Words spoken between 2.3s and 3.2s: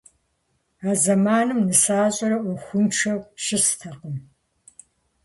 Ӏуэхуншэу